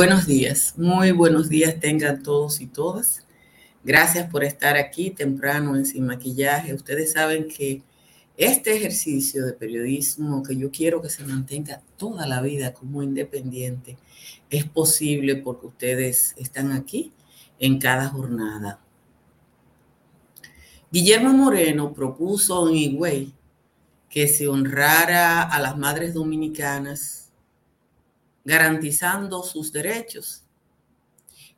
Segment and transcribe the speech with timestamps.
[0.00, 3.26] Buenos días, muy buenos días tengan todos y todas.
[3.84, 6.72] Gracias por estar aquí temprano en Sin Maquillaje.
[6.72, 7.82] Ustedes saben que
[8.38, 13.98] este ejercicio de periodismo que yo quiero que se mantenga toda la vida como independiente
[14.48, 17.12] es posible porque ustedes están aquí
[17.58, 18.80] en cada jornada.
[20.90, 23.34] Guillermo Moreno propuso en Higüey
[24.08, 27.19] que se honrara a las madres dominicanas
[28.44, 30.44] garantizando sus derechos.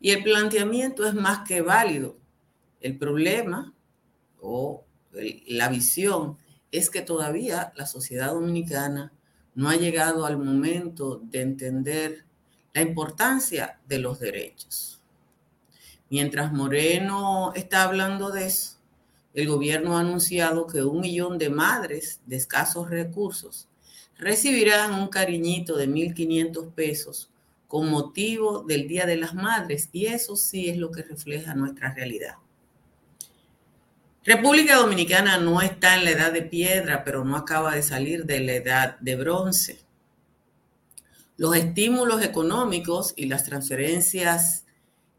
[0.00, 2.16] Y el planteamiento es más que válido.
[2.80, 3.72] El problema
[4.40, 4.84] o
[5.46, 6.38] la visión
[6.70, 9.12] es que todavía la sociedad dominicana
[9.54, 12.24] no ha llegado al momento de entender
[12.72, 15.00] la importancia de los derechos.
[16.08, 18.78] Mientras Moreno está hablando de eso,
[19.34, 23.68] el gobierno ha anunciado que un millón de madres de escasos recursos
[24.18, 27.30] recibirán un cariñito de 1.500 pesos
[27.66, 31.94] con motivo del Día de las Madres y eso sí es lo que refleja nuestra
[31.94, 32.34] realidad.
[34.24, 38.40] República Dominicana no está en la edad de piedra, pero no acaba de salir de
[38.40, 39.80] la edad de bronce.
[41.36, 44.64] Los estímulos económicos y las transferencias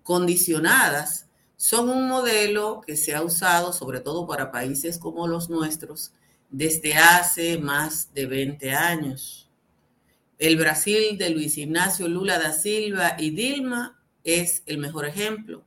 [0.04, 6.14] condicionadas son un modelo que se ha usado sobre todo para países como los nuestros
[6.54, 9.50] desde hace más de 20 años.
[10.38, 15.64] El Brasil de Luis Ignacio Lula da Silva y Dilma es el mejor ejemplo.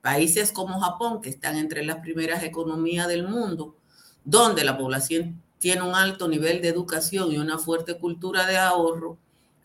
[0.00, 3.76] Países como Japón, que están entre las primeras economías del mundo,
[4.24, 9.18] donde la población tiene un alto nivel de educación y una fuerte cultura de ahorro,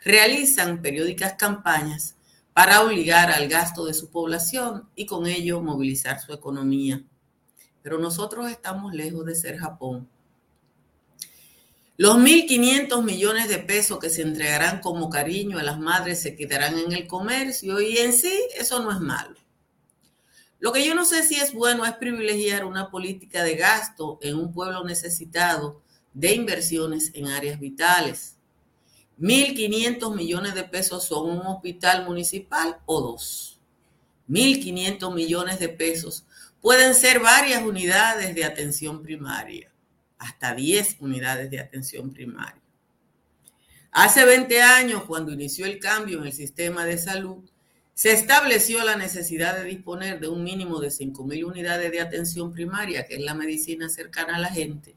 [0.04, 2.16] realizan periódicas campañas
[2.54, 7.04] para obligar al gasto de su población y con ello movilizar su economía.
[7.84, 10.10] Pero nosotros estamos lejos de ser Japón.
[11.96, 16.80] Los 1.500 millones de pesos que se entregarán como cariño a las madres se quedarán
[16.80, 19.36] en el comercio y en sí eso no es malo.
[20.58, 24.38] Lo que yo no sé si es bueno es privilegiar una política de gasto en
[24.38, 25.84] un pueblo necesitado
[26.16, 28.38] de inversiones en áreas vitales.
[29.20, 33.60] 1.500 millones de pesos son un hospital municipal o dos.
[34.28, 36.26] 1.500 millones de pesos
[36.60, 39.73] pueden ser varias unidades de atención primaria
[40.24, 42.62] hasta 10 unidades de atención primaria.
[43.92, 47.44] Hace 20 años, cuando inició el cambio en el sistema de salud,
[47.94, 53.06] se estableció la necesidad de disponer de un mínimo de 5.000 unidades de atención primaria,
[53.06, 54.96] que es la medicina cercana a la gente,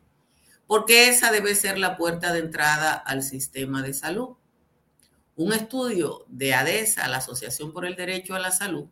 [0.67, 4.37] porque esa debe ser la puerta de entrada al sistema de salud.
[5.35, 8.87] Un estudio de ADESA, la Asociación por el Derecho a la Salud,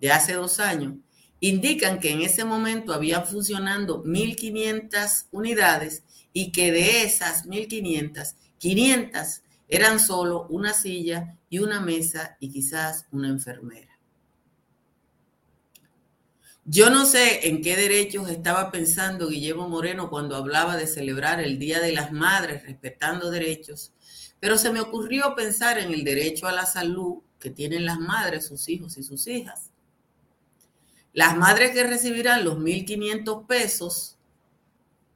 [0.00, 0.94] de hace dos años,
[1.42, 9.42] indican que en ese momento habían funcionando 1.500 unidades y que de esas 1.500, 500
[9.68, 13.98] eran solo una silla y una mesa y quizás una enfermera.
[16.64, 21.58] Yo no sé en qué derechos estaba pensando Guillermo Moreno cuando hablaba de celebrar el
[21.58, 23.92] Día de las Madres respetando derechos,
[24.38, 28.46] pero se me ocurrió pensar en el derecho a la salud que tienen las madres,
[28.46, 29.71] sus hijos y sus hijas.
[31.12, 34.16] Las madres que recibirán los 1.500 pesos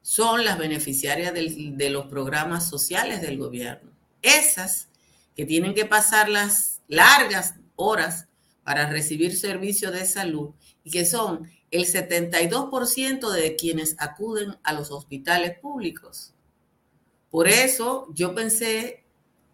[0.02, 3.90] son las beneficiarias de los programas sociales del gobierno.
[4.22, 4.88] Esas
[5.34, 8.28] que tienen que pasar las largas horas
[8.62, 10.50] para recibir servicios de salud
[10.84, 16.32] y que son el 72% de quienes acuden a los hospitales públicos.
[17.30, 19.04] Por eso yo pensé,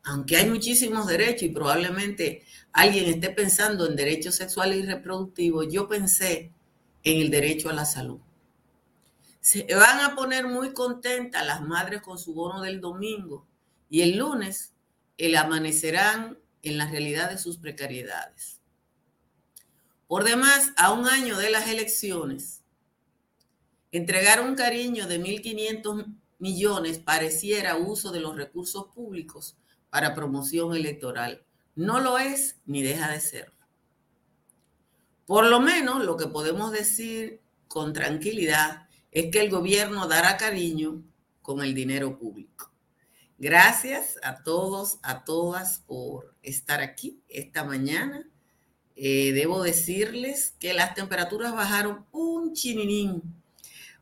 [0.05, 5.89] aunque hay muchísimos derechos y probablemente alguien esté pensando en derechos sexuales y reproductivos, yo
[5.89, 6.53] pensé
[7.05, 8.21] en el derecho a la salud.
[9.41, 13.47] Se van a poner muy contentas las madres con su bono del domingo
[13.89, 14.73] y el lunes
[15.19, 18.61] el amanecerán en la realidad de sus precariedades.
[20.07, 22.63] Por demás, a un año de las elecciones,
[23.93, 26.07] entregar un cariño de 1.500
[26.39, 29.57] millones pareciera uso de los recursos públicos
[29.93, 31.45] para promoción electoral
[31.75, 33.67] no lo es ni deja de serlo.
[35.27, 41.03] Por lo menos lo que podemos decir con tranquilidad es que el gobierno dará cariño
[41.43, 42.73] con el dinero público.
[43.37, 48.27] Gracias a todos, a todas por estar aquí esta mañana.
[48.97, 53.42] Eh, debo decirles que las temperaturas bajaron un chininín,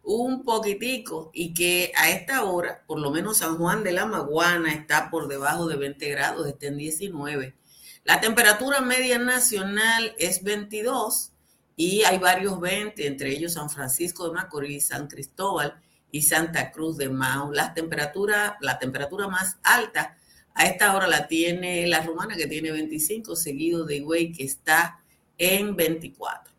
[0.03, 4.73] un poquitico, y que a esta hora, por lo menos San Juan de la Maguana
[4.73, 7.55] está por debajo de 20 grados, está en 19.
[8.05, 11.33] La temperatura media nacional es 22
[11.77, 15.81] y hay varios 20, entre ellos San Francisco de Macorís, San Cristóbal
[16.11, 17.53] y Santa Cruz de Mao.
[17.53, 20.17] La temperatura, la temperatura más alta
[20.55, 25.01] A esta hora la tiene la romana que tiene 25, seguido de Higüey que está
[25.39, 26.50] en 24.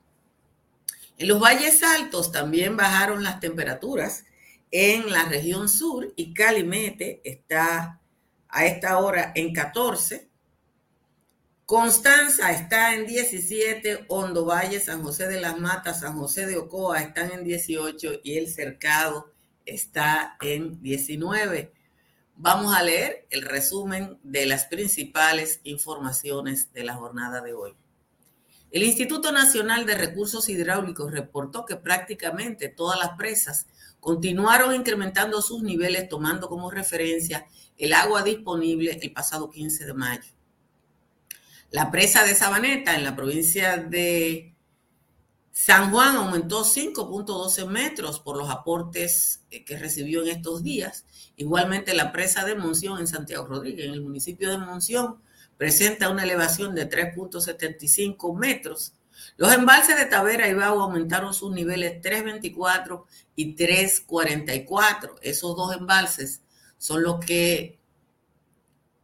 [1.22, 4.26] En los valles altos también bajaron las temperaturas
[4.72, 8.02] en la región sur y Calimete está
[8.50, 10.28] a esta hora en 14.
[11.68, 17.02] Constanza está en 17, Hondo Valle, San José de las Matas, San José de Ocoa
[17.02, 19.32] están en 18 y el Cercado
[19.68, 21.72] está en 19.
[22.36, 27.76] Vamos a leer el resumen de las principales informaciones de la jornada de hoy.
[28.72, 33.68] El Instituto Nacional de Recursos Hidráulicos reportó que prácticamente todas las presas
[34.00, 37.46] continuaron incrementando sus niveles tomando como referencia
[37.78, 40.32] el agua disponible el pasado 15 de mayo.
[41.70, 44.56] La presa de Sabaneta en la provincia de
[45.52, 51.06] San Juan aumentó 5.12 metros por los aportes eh, que recibió en estos días.
[51.36, 55.22] Igualmente la presa de Monción en Santiago Rodríguez, en el municipio de Monción,
[55.62, 58.96] presenta una elevación de 3.75 metros.
[59.38, 63.06] Los embalses de Tavera y Bau aumentaron sus niveles 3.24
[63.36, 65.20] y 3.44.
[65.22, 66.42] Esos dos embalses
[66.80, 67.78] son los que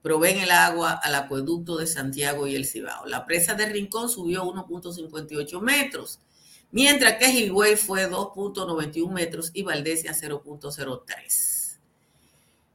[0.02, 3.06] proveen el agua al acueducto de Santiago y el Cibao.
[3.06, 6.22] La presa de Rincón subió 1.58 metros,
[6.72, 11.67] mientras que Higüey fue 2.91 metros y Valdesia 0.03.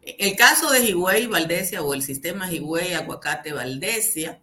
[0.03, 4.43] El caso de Higüey Valdesia o el sistema Higüey Aguacate Valdesia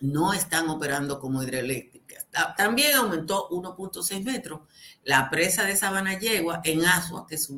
[0.00, 2.28] no están operando como hidroeléctricas.
[2.56, 4.60] También aumentó 1.6 metros
[5.02, 7.52] la presa de Sabana Yegua en Asua, que es.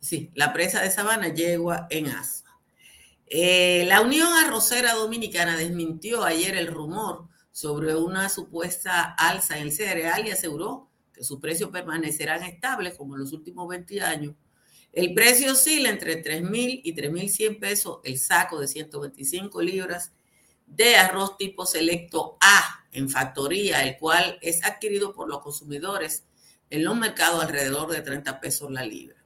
[0.00, 2.58] Sí, la presa de Sabana Yegua en Asua.
[3.26, 9.72] Eh, la Unión Arrocera Dominicana desmintió ayer el rumor sobre una supuesta alza en el
[9.72, 14.34] cereal y aseguró que sus precios permanecerán estables como en los últimos 20 años
[14.98, 20.12] el precio oscila entre 3.000 y 3.100 pesos el saco de 125 libras
[20.66, 26.24] de arroz tipo selecto A en factoría, el cual es adquirido por los consumidores
[26.68, 29.17] en los mercados alrededor de 30 pesos la libra.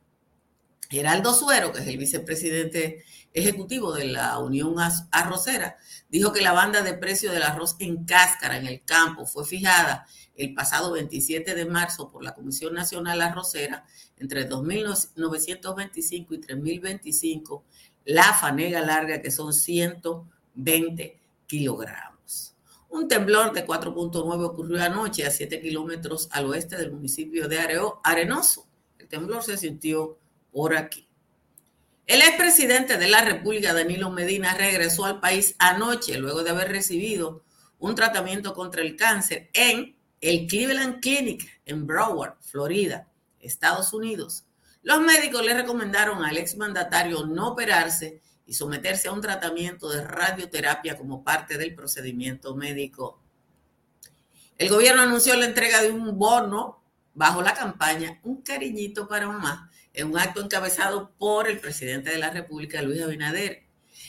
[0.92, 3.02] Geraldo Suero, que es el vicepresidente
[3.32, 4.74] ejecutivo de la Unión
[5.10, 5.78] Arrocera,
[6.10, 10.06] dijo que la banda de precio del arroz en cáscara en el campo fue fijada
[10.36, 13.86] el pasado 27 de marzo por la Comisión Nacional Arrocera
[14.18, 17.62] entre 2.925 y 3.025
[18.04, 22.54] la fanega larga que son 120 kilogramos.
[22.90, 27.58] Un temblor de 4.9 ocurrió anoche a 7 kilómetros al oeste del municipio de
[28.04, 28.68] Arenoso.
[28.98, 30.18] El temblor se sintió
[30.52, 31.08] por aquí.
[32.06, 37.42] El expresidente de la República, Danilo Medina, regresó al país anoche luego de haber recibido
[37.78, 43.08] un tratamiento contra el cáncer en el Cleveland Clinic en Broward, Florida,
[43.40, 44.44] Estados Unidos.
[44.82, 50.96] Los médicos le recomendaron al exmandatario no operarse y someterse a un tratamiento de radioterapia
[50.96, 53.20] como parte del procedimiento médico.
[54.58, 56.81] El gobierno anunció la entrega de un bono
[57.14, 62.18] bajo la campaña Un cariñito para mamá en un acto encabezado por el presidente de
[62.18, 63.64] la República, Luis Abinader.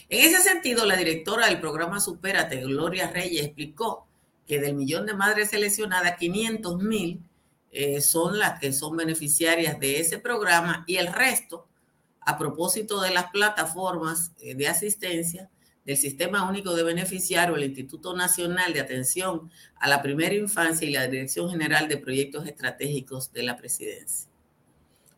[0.07, 4.07] En ese sentido, la directora del programa Supérate, Gloria Reyes, explicó
[4.47, 7.21] que del millón de madres seleccionadas, 500 mil
[7.71, 11.67] eh, son las que son beneficiarias de ese programa y el resto,
[12.21, 15.49] a propósito de las plataformas eh, de asistencia
[15.85, 20.91] del Sistema Único de Beneficiarios, el Instituto Nacional de Atención a la Primera Infancia y
[20.91, 24.29] la Dirección General de Proyectos Estratégicos de la Presidencia.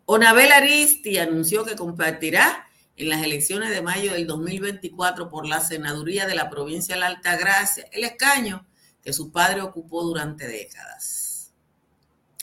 [0.05, 2.67] Onabel Aristi anunció que compartirá
[2.97, 7.07] en las elecciones de mayo del 2024 por la senaduría de la provincia de la
[7.07, 8.65] Altagracia el escaño
[9.03, 11.53] que su padre ocupó durante décadas.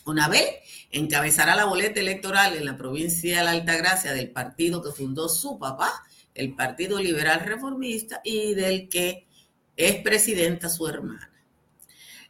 [0.05, 0.45] Onabel
[0.91, 5.59] encabezará la boleta electoral en la provincia de la Altagracia del partido que fundó su
[5.59, 6.03] papá,
[6.35, 9.27] el Partido Liberal Reformista, y del que
[9.77, 11.31] es presidenta su hermana.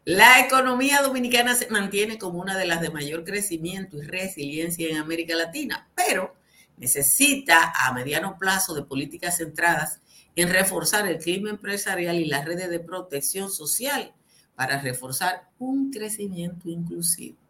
[0.04, 4.97] La economía dominicana se mantiene como una de las de mayor crecimiento y resiliencia en
[4.97, 6.35] América Latina, pero
[6.76, 10.00] necesita a mediano plazo de políticas centradas
[10.35, 14.12] en reforzar el clima empresarial y las redes de protección social
[14.56, 17.41] para reforzar un crecimiento inclusivo.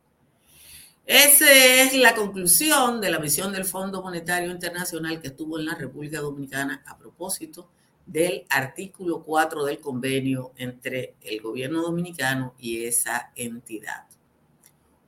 [1.05, 5.75] Esa es la conclusión de la misión del Fondo Monetario Internacional que estuvo en la
[5.75, 7.69] República Dominicana a propósito
[8.07, 14.07] del artículo 4 del convenio entre el gobierno dominicano y esa entidad.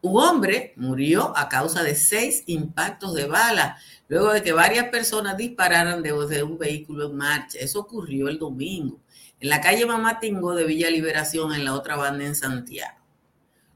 [0.03, 5.37] Un hombre murió a causa de seis impactos de bala luego de que varias personas
[5.37, 7.59] dispararan desde un vehículo en marcha.
[7.61, 8.99] Eso ocurrió el domingo
[9.39, 13.04] en la calle Mamatingo de Villa Liberación en la otra banda en Santiago.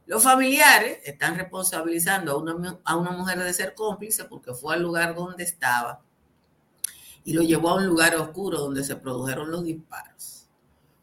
[0.08, 4.82] Los familiares están responsabilizando a una, a una mujer de ser cómplice porque fue al
[4.82, 6.00] lugar donde estaba
[7.24, 10.46] y lo llevó a un lugar oscuro donde se produjeron los disparos.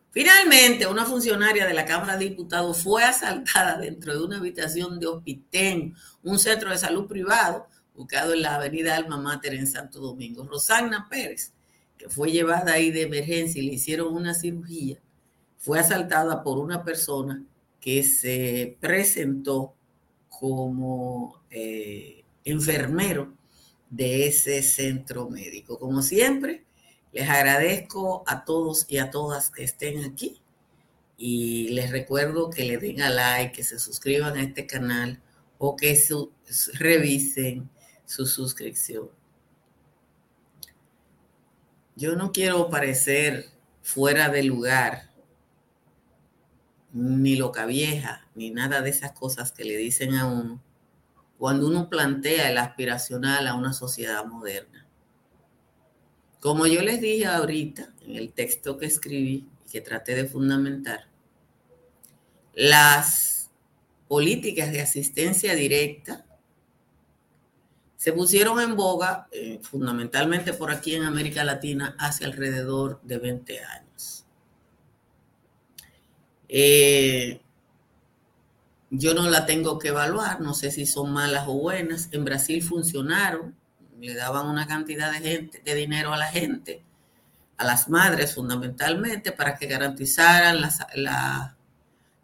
[0.09, 5.05] Finalmente, una funcionaria de la Cámara de Diputados fue asaltada dentro de una habitación de
[5.05, 5.93] Hospitén,
[6.23, 10.47] un centro de salud privado ubicado en la avenida Alma Mater en Santo Domingo.
[10.47, 11.53] Rosagna Pérez,
[11.95, 14.97] que fue llevada ahí de emergencia y le hicieron una cirugía,
[15.59, 17.43] fue asaltada por una persona
[17.85, 19.75] que se presentó
[20.27, 23.37] como eh, enfermero
[23.91, 25.77] de ese centro médico.
[25.77, 26.65] Como siempre,
[27.11, 30.41] les agradezco a todos y a todas que estén aquí
[31.15, 35.21] y les recuerdo que le den a like, que se suscriban a este canal
[35.59, 35.95] o que
[36.73, 37.69] revisen
[38.03, 39.11] su suscripción.
[41.95, 43.51] Yo no quiero parecer
[43.83, 45.11] fuera de lugar,
[46.95, 50.61] ni loca vieja, ni nada de esas cosas que le dicen a uno
[51.37, 54.87] cuando uno plantea el aspiracional a una sociedad moderna.
[56.39, 61.09] Como yo les dije ahorita en el texto que escribí y que traté de fundamentar,
[62.53, 63.51] las
[64.07, 66.25] políticas de asistencia directa
[67.97, 73.63] se pusieron en boga eh, fundamentalmente por aquí en América Latina hace alrededor de 20
[73.63, 74.24] años.
[76.49, 77.41] Eh,
[78.89, 82.09] yo no la tengo que evaluar, no sé si son malas o buenas.
[82.11, 83.55] En Brasil funcionaron,
[83.99, 86.83] le daban una cantidad de, gente, de dinero a la gente,
[87.57, 90.61] a las madres fundamentalmente, para que garantizaran
[90.95, 91.55] la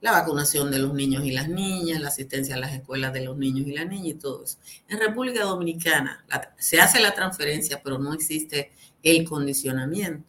[0.01, 3.37] la vacunación de los niños y las niñas, la asistencia a las escuelas de los
[3.37, 4.57] niños y las niñas y todo eso.
[4.89, 6.25] En República Dominicana
[6.57, 8.71] se hace la transferencia, pero no existe
[9.03, 10.27] el condicionamiento.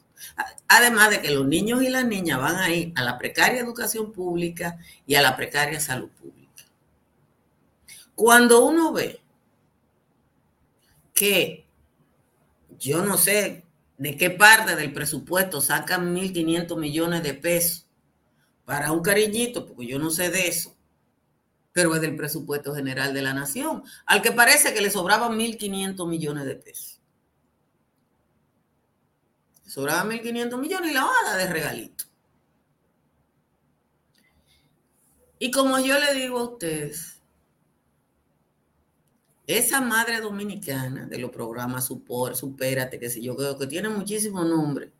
[0.68, 4.12] Además de que los niños y las niñas van a ir a la precaria educación
[4.12, 6.64] pública y a la precaria salud pública.
[8.14, 9.20] Cuando uno ve
[11.14, 11.66] que
[12.78, 13.64] yo no sé
[13.98, 17.86] de qué parte del presupuesto sacan 1.500 millones de pesos
[18.64, 20.74] para un cariñito, porque yo no sé de eso,
[21.72, 26.08] pero es del presupuesto general de la nación, al que parece que le sobraban 1.500
[26.08, 27.01] millones de pesos.
[29.72, 32.04] Le sobraban 1.500 millones y la van de regalito.
[35.38, 37.20] Y como yo le digo a ustedes,
[39.46, 44.46] esa madre dominicana de los programas Supor, Supérate, que sé yo, creo que tiene muchísimos
[44.46, 44.90] nombres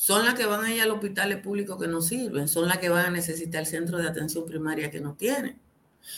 [0.00, 2.88] son las que van a ir al hospital público que no sirven, son las que
[2.88, 5.60] van a necesitar el centro de atención primaria que no tienen.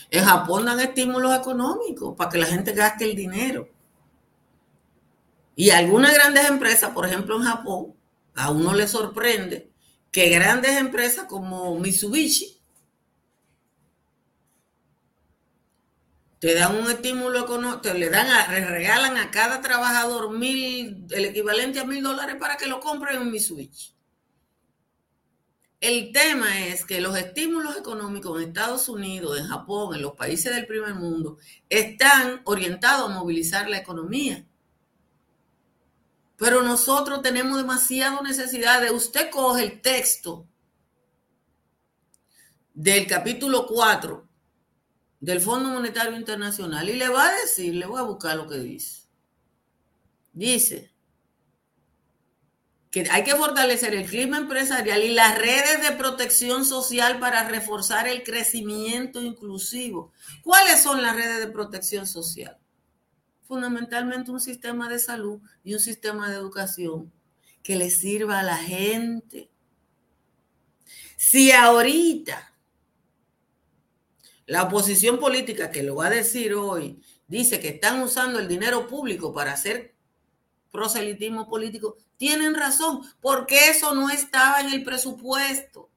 [0.09, 3.69] En Japón dan estímulos económicos para que la gente gaste el dinero.
[5.55, 7.95] Y algunas grandes empresas, por ejemplo en Japón,
[8.35, 9.71] a uno le sorprende
[10.11, 12.61] que grandes empresas como Mitsubishi
[16.39, 21.25] te dan un estímulo económico, te le dan, a, regalan a cada trabajador mil, el
[21.27, 23.95] equivalente a mil dólares para que lo compren en Mitsubishi.
[25.81, 30.55] El tema es que los estímulos económicos en Estados Unidos, en Japón, en los países
[30.55, 34.47] del primer mundo, están orientados a movilizar la economía.
[36.43, 40.49] Pero nosotros tenemos demasiada necesidad de, usted coge el texto
[42.75, 44.29] del capítulo 4
[45.21, 48.59] del Fondo Monetario Internacional y le va a decir, le voy a buscar lo que
[48.59, 49.03] dice.
[50.33, 50.93] Dice
[52.91, 58.09] que hay que fortalecer el clima empresarial y las redes de protección social para reforzar
[58.09, 60.13] el crecimiento inclusivo.
[60.43, 62.59] ¿Cuáles son las redes de protección social?
[63.53, 67.13] Fundamentalmente un sistema de salud y un sistema de educación
[67.63, 69.51] que le sirva a la gente.
[71.19, 72.55] Si ahorita
[74.47, 78.89] la oposición política que lo va a decir hoy dice que están usando el dinero
[78.89, 79.95] público para hacer
[80.71, 81.99] proselitismo político.
[82.17, 85.91] Tienen razón, porque eso no estaba en el presupuesto.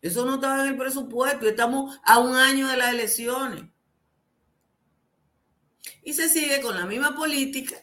[0.00, 1.48] Eso no estaba en el presupuesto.
[1.48, 3.71] Estamos a un año de las elecciones.
[6.02, 7.76] Y se sigue con la misma política.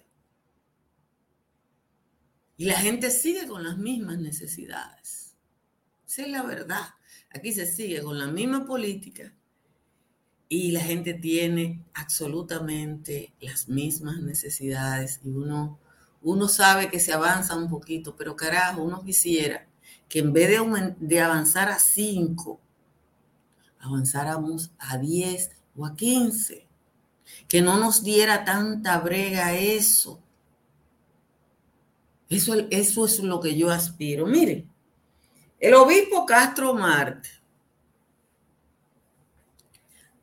[2.57, 5.35] Y la gente sigue con las mismas necesidades.
[6.05, 6.89] Esa es la verdad.
[7.29, 9.33] Aquí se sigue con la misma política
[10.49, 15.79] y la gente tiene absolutamente las mismas necesidades y uno,
[16.23, 19.67] uno sabe que se avanza un poquito, pero carajo, uno quisiera
[20.09, 22.59] que en vez de, de avanzar a 5,
[23.79, 26.67] avanzáramos a 10 o a 15,
[27.47, 30.21] que no nos diera tanta brega eso.
[32.29, 34.25] Eso, eso es lo que yo aspiro.
[34.27, 34.69] Miren,
[35.59, 37.29] el obispo Castro Marte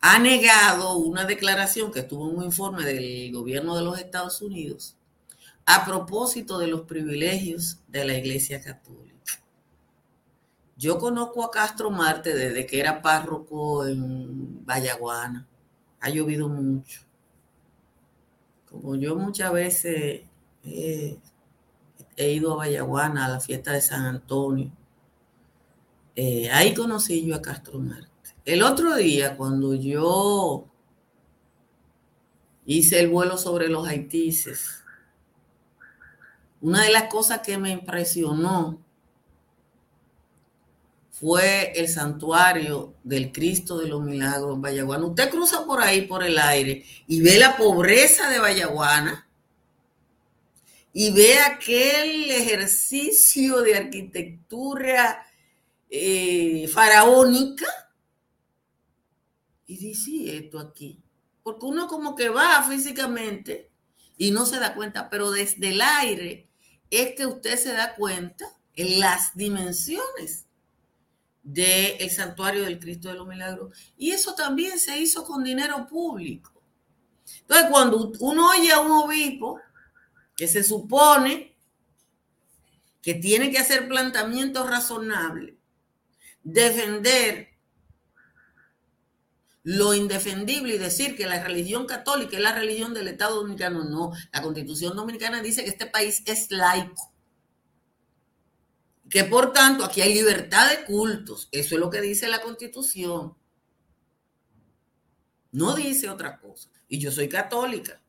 [0.01, 4.97] ha negado una declaración que estuvo en un informe del gobierno de los Estados Unidos
[5.67, 9.43] a propósito de los privilegios de la Iglesia Católica.
[10.77, 15.47] Yo conozco a Castro Marte desde que era párroco en Vallaguana.
[16.07, 17.01] Ha llovido mucho.
[18.71, 20.23] Como yo muchas veces
[20.63, 21.19] he,
[22.17, 24.71] ido a Vallaguana a la fiesta de San Antonio,
[26.15, 28.37] eh, ahí conocí yo a Castro Marte.
[28.45, 30.69] El otro día, cuando yo
[32.67, 34.85] hice el vuelo sobre los haitises,
[36.61, 38.79] una de las cosas que me impresionó
[41.19, 45.07] fue el santuario del Cristo de los Milagros en Vallaguana.
[45.07, 49.27] Usted cruza por ahí, por el aire, y ve la pobreza de Vallaguana
[50.93, 55.27] y ve aquel ejercicio de arquitectura
[55.89, 57.67] eh, faraónica
[59.67, 61.03] y dice, esto aquí.
[61.43, 63.71] Porque uno como que va físicamente
[64.19, 66.47] y no se da cuenta, pero desde el aire
[66.91, 70.46] es que usted se da cuenta en las dimensiones
[71.47, 73.73] del santuario del Cristo de los Milagros.
[73.97, 76.53] Y eso también se hizo con dinero público.
[77.43, 79.61] Entonces, cuando uno oye a un obispo
[80.37, 81.57] que se supone
[83.01, 85.55] que tiene que hacer planteamientos razonables,
[86.43, 87.51] defender
[89.63, 94.13] lo indefendible y decir que la religión católica es la religión del Estado Dominicano, no.
[94.33, 97.16] La constitución dominicana dice que este país es laico
[99.09, 101.49] que por tanto aquí hay libertad de cultos.
[101.53, 103.37] Eso es lo que dice la constitución.
[105.53, 106.71] No dice otra cosa.
[106.89, 108.03] Y yo soy católica.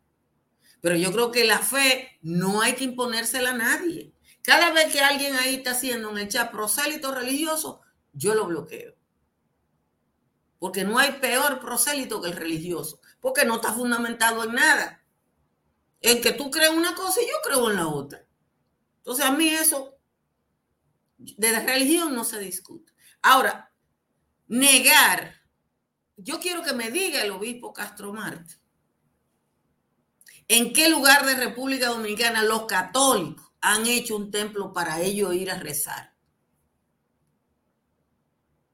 [0.82, 4.14] Pero yo creo que la fe no hay que imponérsela a nadie.
[4.42, 7.82] Cada vez que alguien ahí está haciendo un chat prosélito religioso,
[8.14, 8.96] yo lo bloqueo.
[10.60, 13.02] Porque no hay peor prosélito que el religioso.
[13.20, 15.04] Porque no está fundamentado en nada.
[16.02, 18.26] En que tú crees una cosa y yo creo en la otra.
[19.00, 19.97] Entonces a mí eso
[21.18, 22.94] de religión no se discute.
[23.22, 23.72] Ahora,
[24.48, 25.34] negar,
[26.16, 28.56] yo quiero que me diga el obispo Castro Marte,
[30.48, 35.52] ¿en qué lugar de República Dominicana los católicos han hecho un templo para ellos ir
[35.52, 36.14] a rezar?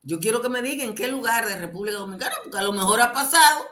[0.01, 2.99] Yo quiero que me diga en qué lugar de República Dominicana, porque a lo mejor
[2.99, 3.65] ha pasado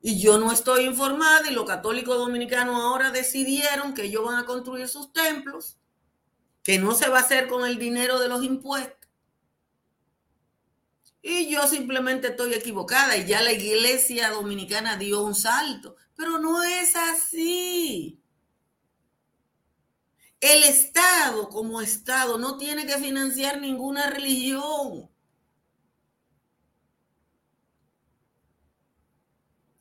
[0.00, 4.46] y yo no estoy informada y los católicos dominicanos ahora decidieron que ellos van a
[4.46, 5.78] construir sus templos
[6.64, 9.08] que no se va a hacer con el dinero de los impuestos.
[11.22, 16.62] Y yo simplemente estoy equivocada y ya la iglesia dominicana dio un salto, pero no
[16.62, 18.20] es así.
[20.40, 25.08] El Estado como Estado no tiene que financiar ninguna religión.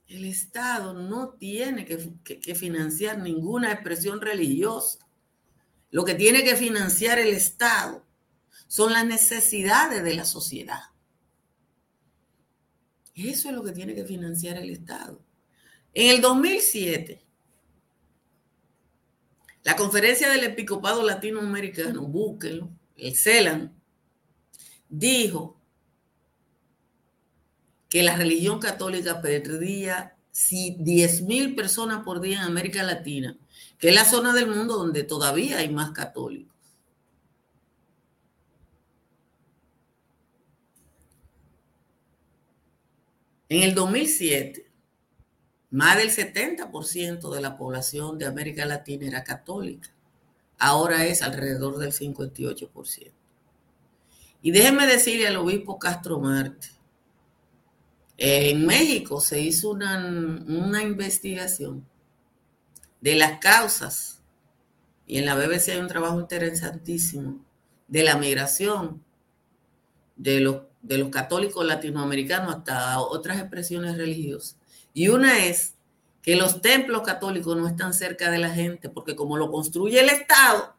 [0.08, 5.00] El Estado no tiene que, financiar ninguna expresión religiosa.
[5.94, 8.04] Lo que tiene que financiar el Estado
[8.68, 10.80] son las necesidades de la sociedad.
[13.14, 15.24] Eso es lo que tiene que financiar el Estado.
[15.94, 17.24] En el 2007,
[19.62, 23.80] la conferencia del Episcopado Latinoamericano, búsquenlo, el CELAN,
[24.90, 25.62] dijo
[27.88, 33.38] que la religión católica perdía 10 mil personas por día en América Latina
[33.84, 36.56] que es la zona del mundo donde todavía hay más católicos.
[43.50, 44.66] En el 2007,
[45.72, 49.90] más del 70% de la población de América Latina era católica.
[50.58, 53.12] Ahora es alrededor del 58%.
[54.44, 56.70] Y déjeme decirle al obispo Castro Marte,
[58.18, 59.98] en México se hizo una,
[60.48, 61.86] una investigación
[63.02, 64.22] de las causas,
[65.06, 67.44] y en la BBC hay un trabajo interesantísimo,
[67.88, 69.04] de la migración
[70.16, 74.58] de los, de los católicos latinoamericanos hasta otras expresiones religiosas.
[74.94, 75.76] Y una es
[76.22, 80.10] que los templos católicos no están cerca de la gente, porque como lo construye el
[80.10, 80.76] Estado,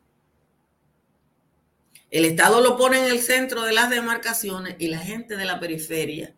[2.10, 5.60] el Estado lo pone en el centro de las demarcaciones y la gente de la
[5.60, 6.34] periferia,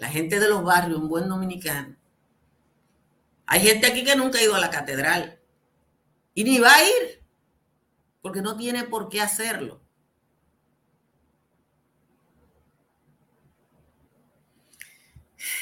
[0.00, 1.94] la gente de los barrios, un buen dominicano,
[3.46, 5.38] hay gente aquí que nunca ha ido a la catedral
[6.34, 7.22] y ni va a ir
[8.22, 9.80] porque no tiene por qué hacerlo.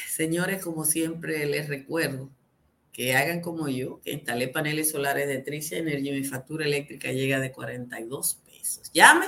[0.07, 2.29] Señores, como siempre les recuerdo
[2.93, 7.11] que hagan como yo, que instalé paneles solares de Tricia Energía y mi factura eléctrica
[7.11, 8.49] llega de 42 pesos.
[8.49, 8.91] pesos.
[8.93, 9.27] Llame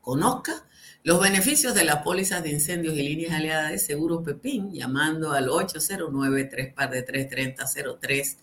[0.00, 0.66] conozca
[1.02, 5.48] los beneficios de las pólizas de incendios y líneas aliadas de seguro Pepín llamando al
[5.48, 8.36] 809-3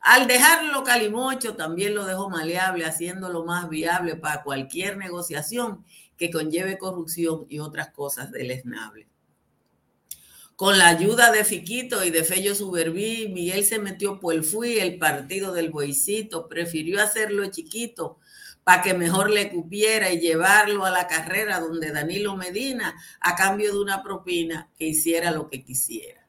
[0.00, 5.84] Al dejarlo calimocho, también lo dejó maleable, haciéndolo más viable para cualquier negociación
[6.16, 9.08] que conlleve corrupción y otras cosas deleznables.
[10.58, 14.80] Con la ayuda de Fiquito y de Fello Suberví, Miguel se metió por el fui,
[14.80, 18.18] el partido del boicito, prefirió hacerlo chiquito
[18.64, 23.72] para que mejor le cupiera y llevarlo a la carrera donde Danilo Medina, a cambio
[23.72, 26.26] de una propina, que hiciera lo que quisiera.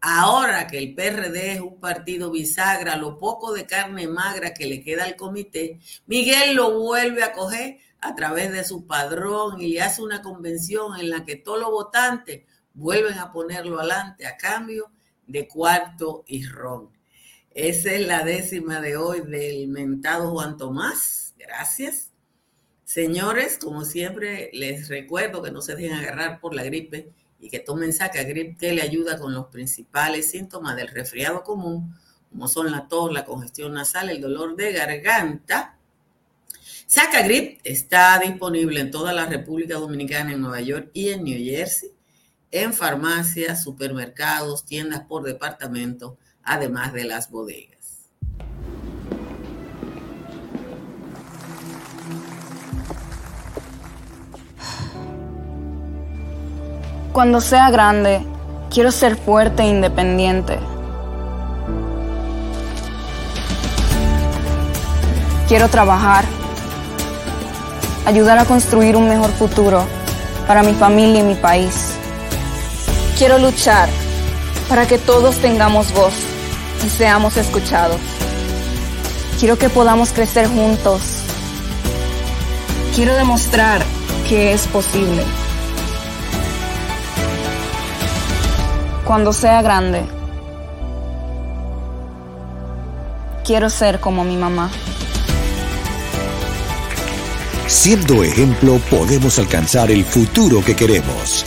[0.00, 4.80] Ahora que el PRD es un partido bisagra, lo poco de carne magra que le
[4.80, 9.82] queda al comité, Miguel lo vuelve a coger a través de su padrón y le
[9.82, 12.44] hace una convención en la que todos los votantes
[12.76, 14.92] vuelven a ponerlo adelante a cambio
[15.26, 16.90] de cuarto y ron.
[17.50, 21.34] Esa es la décima de hoy del mentado Juan Tomás.
[21.38, 22.12] Gracias.
[22.84, 27.10] Señores, como siempre, les recuerdo que no se dejen agarrar por la gripe
[27.40, 31.96] y que tomen Sacagrip que le ayuda con los principales síntomas del resfriado común,
[32.30, 35.78] como son la tos, la congestión nasal, el dolor de garganta.
[36.86, 41.90] Sacagrip está disponible en toda la República Dominicana, en Nueva York y en New Jersey,
[42.50, 47.76] en farmacias, supermercados, tiendas por departamento, además de las bodegas.
[57.12, 58.20] Cuando sea grande,
[58.70, 60.58] quiero ser fuerte e independiente.
[65.48, 66.24] Quiero trabajar,
[68.04, 69.86] ayudar a construir un mejor futuro
[70.46, 71.96] para mi familia y mi país.
[73.18, 73.88] Quiero luchar
[74.68, 76.12] para que todos tengamos voz
[76.84, 77.98] y seamos escuchados.
[79.40, 81.00] Quiero que podamos crecer juntos.
[82.94, 83.82] Quiero demostrar
[84.28, 85.24] que es posible.
[89.06, 90.02] Cuando sea grande,
[93.46, 94.70] quiero ser como mi mamá.
[97.66, 101.46] Siendo ejemplo, podemos alcanzar el futuro que queremos.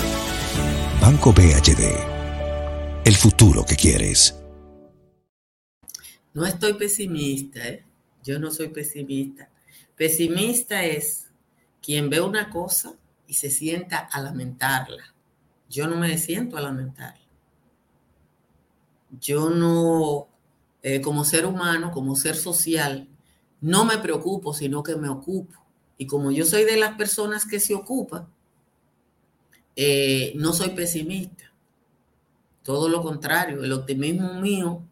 [1.02, 3.04] Banco BHD.
[3.06, 4.40] El futuro que quieres.
[6.34, 7.86] No estoy pesimista, ¿eh?
[8.24, 9.50] Yo no soy pesimista.
[9.96, 11.28] Pesimista es
[11.82, 12.94] quien ve una cosa
[13.28, 15.14] y se sienta a lamentarla.
[15.70, 17.30] Yo no me siento a lamentarla
[19.20, 20.28] yo no,
[20.84, 23.08] eh, como ser humano, como ser social,
[23.62, 25.54] no me preocupo, sino que me ocupo.
[25.98, 28.28] Y como yo soy de las personas que se ocupan,
[29.82, 31.54] eh, no soy pesimista.
[32.64, 34.84] Todo lo contrario, el optimismo mío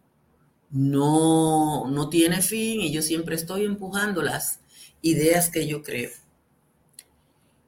[0.69, 4.61] no, no tiene fin y yo siempre estoy empujando las
[5.01, 6.11] ideas que yo creo.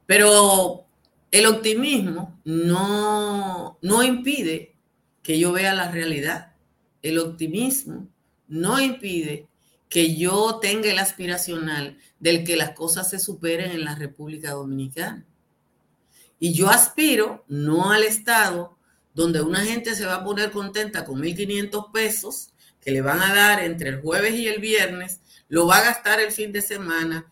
[0.05, 0.85] Pero
[1.31, 4.77] el optimismo no, no impide
[5.21, 6.53] que yo vea la realidad.
[7.01, 8.07] El optimismo
[8.47, 9.49] no impide
[9.89, 15.25] que yo tenga el aspiracional del que las cosas se superen en la República Dominicana.
[16.39, 18.77] Y yo aspiro no al Estado
[19.13, 23.33] donde una gente se va a poner contenta con 1.500 pesos que le van a
[23.33, 27.29] dar entre el jueves y el viernes, lo va a gastar el fin de semana.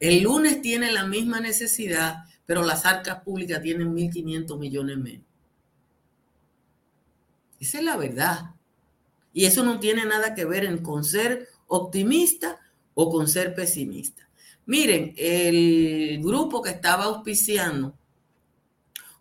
[0.00, 5.26] El lunes tiene la misma necesidad, pero las arcas públicas tienen 1.500 millones menos.
[7.60, 8.54] Esa es la verdad.
[9.32, 12.58] Y eso no tiene nada que ver con ser optimista
[12.94, 14.25] o con ser pesimista.
[14.66, 17.96] Miren, el grupo que estaba auspiciando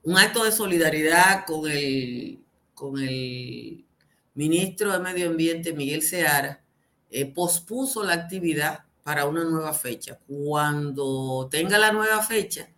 [0.01, 2.39] un acto de solidaridad con el,
[2.73, 3.85] con el
[4.33, 6.63] ministro de Medio Ambiente, Miguel Seara,
[7.11, 10.19] eh, pospuso la actividad para una nueva fecha.
[10.27, 12.69] Cuando tenga la nueva fecha,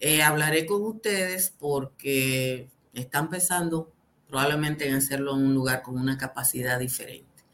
[0.00, 3.92] eh, hablaré con ustedes porque están pensando
[4.26, 7.44] probablemente en hacerlo en un lugar con una capacidad diferente.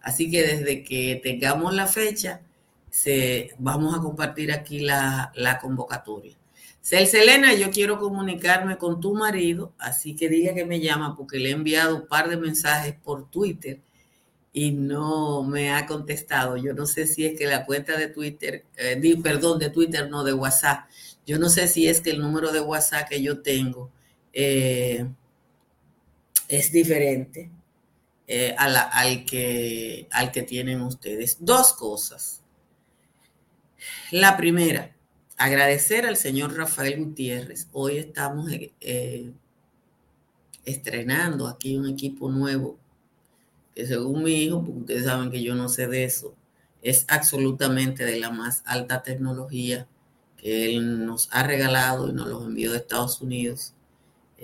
[0.00, 2.42] Así que desde que tengamos la fecha,
[2.92, 6.36] se, vamos a compartir aquí la, la convocatoria.
[6.82, 11.48] Selena, yo quiero comunicarme con tu marido, así que dile que me llama porque le
[11.48, 13.80] he enviado un par de mensajes por Twitter
[14.52, 16.58] y no me ha contestado.
[16.58, 20.22] Yo no sé si es que la cuenta de Twitter, eh, perdón, de Twitter, no,
[20.22, 20.86] de WhatsApp.
[21.26, 23.90] Yo no sé si es que el número de WhatsApp que yo tengo
[24.34, 25.06] eh,
[26.48, 27.50] es diferente
[28.26, 31.38] eh, al, que, al que tienen ustedes.
[31.40, 32.41] Dos cosas.
[34.10, 34.94] La primera,
[35.36, 37.68] agradecer al señor Rafael Gutiérrez.
[37.72, 39.32] Hoy estamos eh,
[40.64, 42.78] estrenando aquí un equipo nuevo
[43.74, 46.34] que según mi hijo, porque ustedes saben que yo no sé de eso,
[46.82, 49.86] es absolutamente de la más alta tecnología
[50.36, 53.74] que él nos ha regalado y nos los envió de Estados Unidos.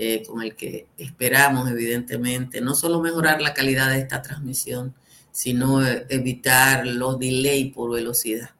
[0.00, 4.94] Eh, con el que esperamos, evidentemente, no solo mejorar la calidad de esta transmisión,
[5.32, 8.50] sino eh, evitar los delays por velocidad.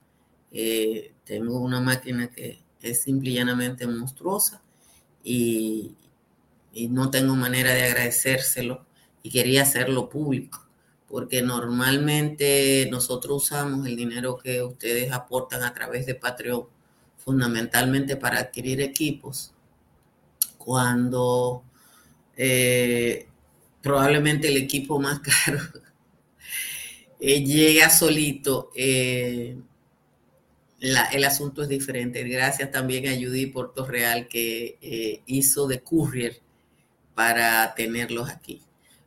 [0.51, 4.61] Eh, tengo una máquina que es simple y llanamente monstruosa
[5.23, 5.95] y,
[6.89, 8.85] no tengo manera de agradecérselo
[9.21, 10.65] y quería hacerlo público
[11.09, 16.67] porque normalmente nosotros usamos el dinero que ustedes aportan a través de Patreon
[17.17, 19.53] fundamentalmente para adquirir equipos
[20.57, 21.63] cuando
[22.37, 23.27] eh,
[23.81, 25.59] probablemente el equipo más caro
[27.19, 28.71] eh, llega solito,
[30.79, 32.23] el asunto es diferente.
[32.23, 36.41] Gracias también a Judy Porto Real que hizo de courier
[37.15, 38.61] para tenerlos aquí.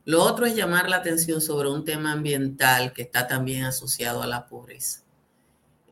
[0.05, 4.27] Lo otro es llamar la atención sobre un tema ambiental que está también asociado a
[4.27, 5.03] la pobreza.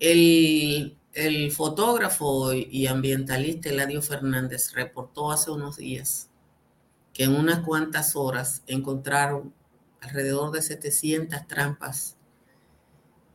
[0.01, 6.29] El el fotógrafo y ambientalista Eladio Fernández reportó hace unos días
[7.13, 9.53] que en unas cuantas horas encontraron
[10.01, 12.17] alrededor de 700 trampas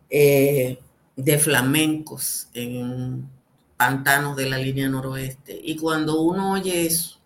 [0.09, 0.79] eh,
[1.15, 3.29] de flamencos en
[3.77, 5.59] pantanos de la línea noroeste.
[5.61, 7.19] Y cuando uno oye eso,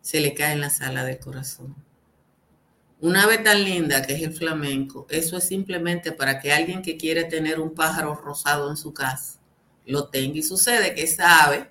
[0.00, 1.74] se le cae en la sala del corazón.
[3.00, 6.96] Una ave tan linda que es el flamenco, eso es simplemente para que alguien que
[6.96, 9.38] quiere tener un pájaro rosado en su casa
[9.86, 10.38] lo tenga.
[10.38, 11.70] Y sucede que esa ave,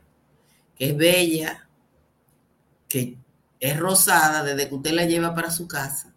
[0.75, 1.67] que es bella,
[2.87, 3.17] que
[3.59, 6.13] es rosada desde que usted la lleva para su casa,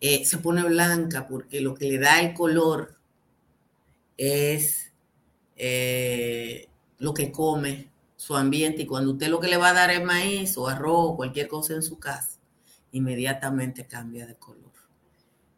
[0.00, 2.94] eh, se pone blanca porque lo que le da el color
[4.16, 4.92] es
[5.56, 8.82] eh, lo que come, su ambiente.
[8.82, 11.48] Y cuando usted lo que le va a dar es maíz o arroz o cualquier
[11.48, 12.38] cosa en su casa,
[12.92, 14.64] inmediatamente cambia de color.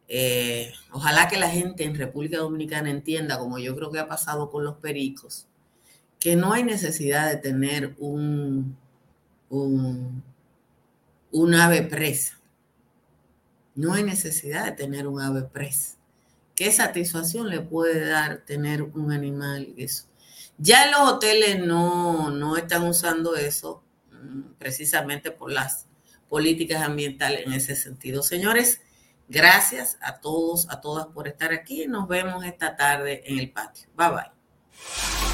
[0.09, 4.49] Eh, ojalá que la gente en República Dominicana entienda, como yo creo que ha pasado
[4.49, 5.47] con los pericos,
[6.19, 8.77] que no hay necesidad de tener un,
[9.49, 10.23] un,
[11.31, 12.39] un ave presa.
[13.75, 15.96] No hay necesidad de tener un ave presa.
[16.57, 19.73] ¿Qué satisfacción le puede dar tener un animal?
[19.77, 20.07] Eso.
[20.57, 25.85] Ya los hoteles no, no están usando eso mm, precisamente por las
[26.27, 28.21] políticas ambientales en ese sentido.
[28.21, 28.81] Señores,
[29.29, 31.85] Gracias a todos, a todas por estar aquí.
[31.87, 33.89] Nos vemos esta tarde en el patio.
[33.95, 35.26] Bye bye.